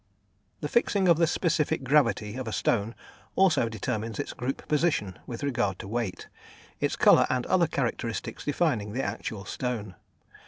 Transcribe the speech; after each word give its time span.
The 0.61 0.67
fixing 0.67 1.07
of 1.07 1.17
the 1.17 1.27
specific 1.27 1.83
gravity 1.83 2.35
of 2.35 2.47
a 2.47 2.51
stone 2.51 2.95
also 3.35 3.69
determines 3.69 4.17
its 4.17 4.33
group 4.33 4.67
position 4.67 5.19
with 5.27 5.43
regard 5.43 5.77
to 5.77 5.87
weight; 5.87 6.27
its 6.79 6.95
colour 6.95 7.27
and 7.29 7.45
other 7.45 7.67
characteristics 7.67 8.43
defining 8.45 8.93
the 8.93 9.03
actual 9.03 9.45
stone. 9.45 9.93